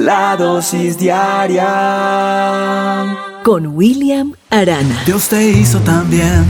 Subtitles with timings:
[0.00, 1.68] La dosis diaria
[3.44, 5.02] con William Arana.
[5.04, 6.46] Dios te hizo también.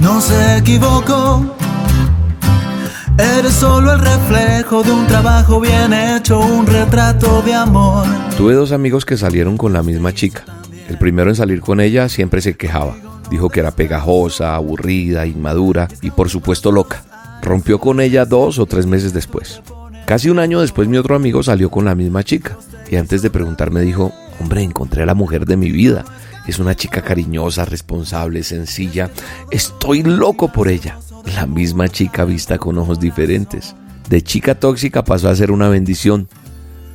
[0.00, 1.44] No se equivocó.
[3.18, 8.06] Eres solo el reflejo de un trabajo bien hecho, un retrato de amor.
[8.36, 10.44] Tuve dos amigos que salieron con la misma chica.
[10.88, 12.94] El primero en salir con ella siempre se quejaba.
[13.30, 17.02] Dijo que era pegajosa, aburrida, inmadura y por supuesto loca.
[17.42, 19.60] Rompió con ella dos o tres meses después.
[20.06, 22.58] Casi un año después mi otro amigo salió con la misma chica
[22.90, 26.04] y antes de preguntarme dijo, hombre, encontré a la mujer de mi vida.
[26.46, 29.10] Es una chica cariñosa, responsable, sencilla.
[29.50, 30.98] Estoy loco por ella.
[31.34, 33.74] La misma chica vista con ojos diferentes.
[34.10, 36.28] De chica tóxica pasó a ser una bendición.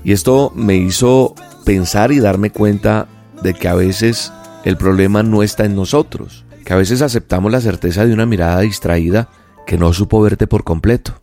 [0.03, 1.33] Y esto me hizo
[1.65, 3.07] pensar y darme cuenta
[3.41, 4.31] de que a veces
[4.63, 8.59] el problema no está en nosotros, que a veces aceptamos la certeza de una mirada
[8.61, 9.29] distraída
[9.65, 11.19] que no supo verte por completo.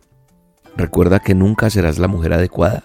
[0.77, 2.83] Recuerda que nunca serás la mujer adecuada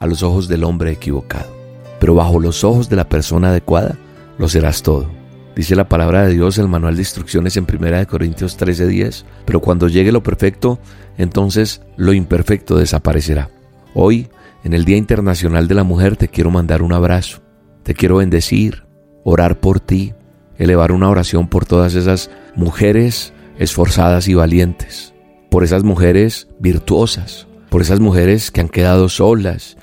[0.00, 1.54] a los ojos del hombre equivocado,
[2.00, 3.96] pero bajo los ojos de la persona adecuada
[4.38, 5.06] lo serás todo.
[5.54, 9.88] Dice la palabra de Dios, el manual de instrucciones en 1 Corintios 13:10, pero cuando
[9.88, 10.78] llegue lo perfecto,
[11.18, 13.50] entonces lo imperfecto desaparecerá.
[13.94, 14.28] Hoy,
[14.64, 17.42] en el Día Internacional de la Mujer, te quiero mandar un abrazo,
[17.82, 18.84] te quiero bendecir,
[19.24, 20.14] orar por ti,
[20.58, 25.14] elevar una oración por todas esas mujeres esforzadas y valientes,
[25.50, 29.76] por esas mujeres virtuosas, por esas mujeres que han quedado solas,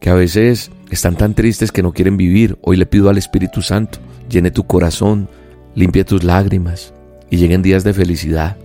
[0.00, 2.58] que a veces están tan tristes que no quieren vivir.
[2.62, 5.28] Hoy le pido al Espíritu Santo llene tu corazón,
[5.74, 6.92] limpie tus lágrimas
[7.30, 8.56] y lleguen días de felicidad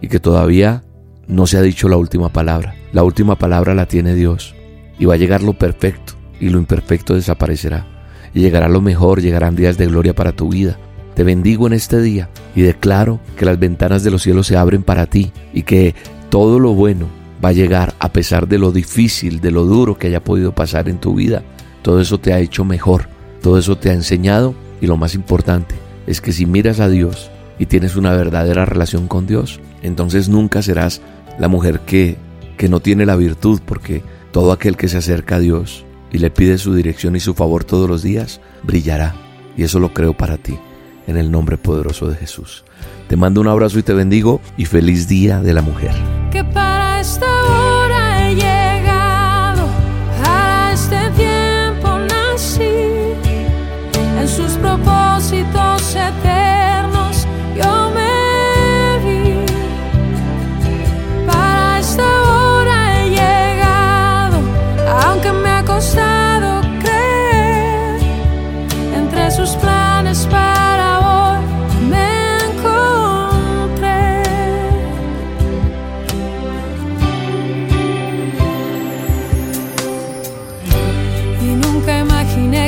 [0.00, 0.82] y que todavía
[1.26, 2.74] no se ha dicho la última palabra.
[2.92, 4.54] La última palabra la tiene Dios
[4.98, 7.86] y va a llegar lo perfecto y lo imperfecto desaparecerá
[8.34, 10.78] y llegará lo mejor, llegarán días de gloria para tu vida.
[11.14, 14.82] Te bendigo en este día y declaro que las ventanas de los cielos se abren
[14.82, 15.94] para ti y que
[16.30, 17.06] todo lo bueno
[17.44, 20.88] va a llegar a pesar de lo difícil, de lo duro que haya podido pasar
[20.88, 21.42] en tu vida.
[21.82, 23.08] Todo eso te ha hecho mejor,
[23.42, 25.74] todo eso te ha enseñado y lo más importante
[26.06, 30.62] es que si miras a Dios y tienes una verdadera relación con Dios, entonces nunca
[30.62, 31.00] serás
[31.38, 32.16] la mujer que,
[32.56, 34.02] que no tiene la virtud, porque
[34.32, 37.64] todo aquel que se acerca a Dios y le pide su dirección y su favor
[37.64, 39.14] todos los días, brillará.
[39.56, 40.58] Y eso lo creo para ti,
[41.06, 42.64] en el nombre poderoso de Jesús.
[43.08, 45.92] Te mando un abrazo y te bendigo y feliz Día de la Mujer.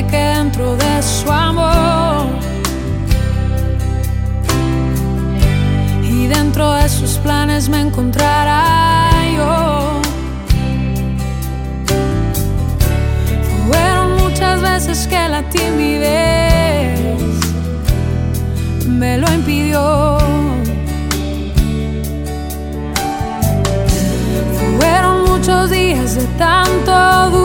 [0.03, 2.27] Que dentro de su amor
[6.03, 10.01] y dentro de sus planes me encontrara yo.
[13.67, 16.99] Fueron muchas veces que la timidez
[18.85, 20.17] me lo impidió.
[24.77, 27.44] Fueron muchos días de tanto duda,